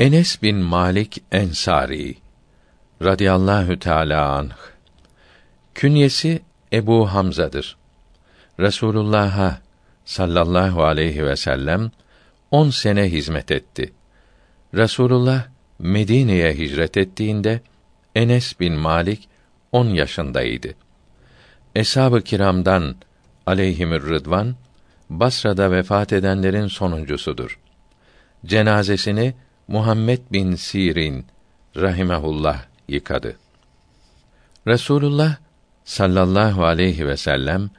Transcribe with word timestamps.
Enes 0.00 0.42
bin 0.42 0.56
Malik 0.56 1.22
Ensari 1.32 2.16
radıyallahu 3.02 3.78
teala 3.78 4.32
anh 4.32 4.50
künyesi 5.74 6.42
Ebu 6.72 7.06
Hamza'dır. 7.06 7.76
Resulullah'a 8.60 9.60
sallallahu 10.04 10.84
aleyhi 10.84 11.26
ve 11.26 11.36
sellem 11.36 11.90
on 12.50 12.70
sene 12.70 13.12
hizmet 13.12 13.50
etti. 13.50 13.92
Resulullah 14.74 15.46
Medine'ye 15.78 16.54
hicret 16.54 16.96
ettiğinde 16.96 17.60
Enes 18.14 18.60
bin 18.60 18.72
Malik 18.72 19.28
on 19.72 19.86
yaşındaydı. 19.86 20.74
Eshab-ı 21.74 22.22
kiramdan 22.22 22.96
aleyhimür 23.46 24.08
rıdvan 24.10 24.56
Basra'da 25.10 25.70
vefat 25.70 26.12
edenlerin 26.12 26.66
sonuncusudur. 26.66 27.60
Cenazesini 28.46 29.34
Muhammed 29.68 30.18
bin 30.32 30.54
Sirin 30.54 31.26
rahimehullah 31.76 32.64
yıkadı. 32.88 33.36
Resulullah 34.66 35.36
sallallahu 35.84 36.64
aleyhi 36.64 37.06
ve 37.06 37.16
sellem 37.16 37.70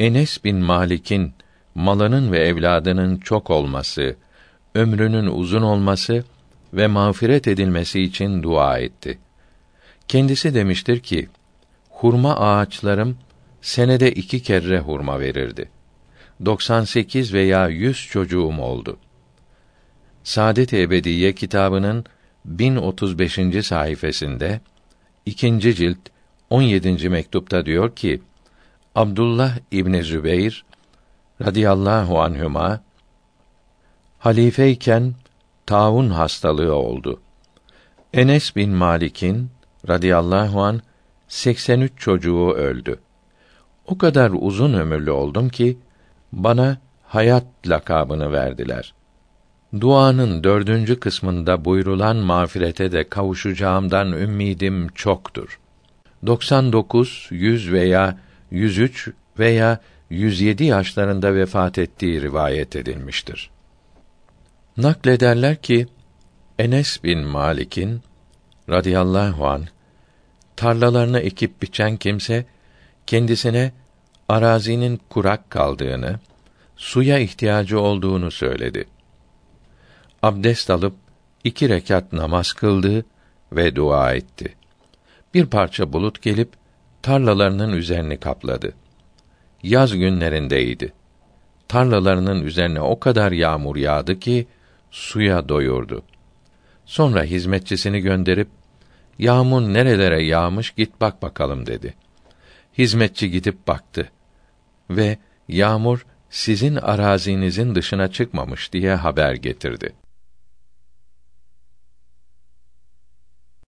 Enes 0.00 0.44
bin 0.44 0.56
Malik'in 0.56 1.32
malının 1.74 2.32
ve 2.32 2.38
evladının 2.38 3.16
çok 3.16 3.50
olması, 3.50 4.16
ömrünün 4.74 5.26
uzun 5.26 5.62
olması 5.62 6.24
ve 6.72 6.86
mağfiret 6.86 7.48
edilmesi 7.48 8.02
için 8.02 8.42
dua 8.42 8.78
etti. 8.78 9.18
Kendisi 10.08 10.54
demiştir 10.54 11.00
ki, 11.00 11.28
hurma 11.90 12.36
ağaçlarım 12.36 13.18
senede 13.62 14.12
iki 14.12 14.42
kere 14.42 14.78
hurma 14.78 15.20
verirdi. 15.20 15.70
98 16.44 17.34
veya 17.34 17.68
100 17.68 18.06
çocuğum 18.06 18.58
oldu. 18.60 18.96
Saadet-i 20.24 20.80
Ebediye 20.82 21.34
kitabının 21.34 22.04
1035. 22.44 23.66
sayfasında 23.66 24.60
ikinci 25.26 25.74
cilt 25.74 25.98
17. 26.50 27.08
mektupta 27.08 27.66
diyor 27.66 27.96
ki 27.96 28.22
Abdullah 28.94 29.58
İbni 29.70 30.02
Zübeyr 30.02 30.64
radıyallahu 31.42 32.20
anhüma 32.20 32.80
halifeyken 34.18 35.14
taun 35.66 36.10
hastalığı 36.10 36.74
oldu. 36.74 37.20
Enes 38.12 38.56
bin 38.56 38.70
Malik'in 38.70 39.50
radıyallahu 39.88 40.62
an 40.62 40.80
83 41.28 41.92
çocuğu 41.96 42.50
öldü. 42.50 43.00
O 43.86 43.98
kadar 43.98 44.32
uzun 44.34 44.72
ömürlü 44.74 45.10
oldum 45.10 45.48
ki 45.48 45.78
bana 46.32 46.78
hayat 47.02 47.44
lakabını 47.66 48.32
verdiler. 48.32 48.94
Duanın 49.80 50.44
dördüncü 50.44 51.00
kısmında 51.00 51.64
buyrulan 51.64 52.16
mağfirete 52.16 52.92
de 52.92 53.08
kavuşacağımdan 53.08 54.12
ümidim 54.12 54.88
çoktur. 54.88 55.58
99, 56.26 57.28
100 57.30 57.72
veya 57.72 58.18
103 58.50 59.10
veya 59.38 59.80
107 60.10 60.64
yaşlarında 60.64 61.34
vefat 61.34 61.78
ettiği 61.78 62.22
rivayet 62.22 62.76
edilmiştir. 62.76 63.50
Naklederler 64.76 65.56
ki 65.56 65.86
Enes 66.58 67.04
bin 67.04 67.18
Malik'in 67.18 68.00
radıyallahu 68.68 69.46
an 69.46 69.64
tarlalarını 70.56 71.20
ekip 71.20 71.62
biçen 71.62 71.96
kimse 71.96 72.46
kendisine 73.06 73.72
arazinin 74.28 75.00
kurak 75.10 75.50
kaldığını, 75.50 76.20
suya 76.76 77.18
ihtiyacı 77.18 77.80
olduğunu 77.80 78.30
söyledi. 78.30 78.84
Abdest 80.24 80.70
alıp 80.70 80.94
iki 81.44 81.68
rekat 81.68 82.12
namaz 82.12 82.52
kıldı 82.52 83.04
ve 83.52 83.76
dua 83.76 84.12
etti. 84.12 84.54
Bir 85.34 85.46
parça 85.46 85.92
bulut 85.92 86.22
gelip 86.22 86.48
tarlalarının 87.02 87.72
üzerini 87.72 88.20
kapladı. 88.20 88.74
Yaz 89.62 89.92
günlerindeydi. 89.92 90.92
Tarlalarının 91.68 92.42
üzerine 92.42 92.80
o 92.80 93.00
kadar 93.00 93.32
yağmur 93.32 93.76
yağdı 93.76 94.20
ki 94.20 94.46
suya 94.90 95.48
doyurdu. 95.48 96.02
Sonra 96.86 97.22
hizmetçisini 97.22 98.00
gönderip 98.00 98.48
yağmur 99.18 99.60
nerelere 99.60 100.22
yağmış 100.22 100.70
git 100.70 101.00
bak 101.00 101.22
bakalım 101.22 101.66
dedi. 101.66 101.94
Hizmetçi 102.78 103.30
gidip 103.30 103.68
baktı 103.68 104.10
ve 104.90 105.18
yağmur 105.48 106.06
sizin 106.30 106.76
arazinizin 106.76 107.74
dışına 107.74 108.08
çıkmamış 108.08 108.72
diye 108.72 108.94
haber 108.94 109.34
getirdi. 109.34 110.03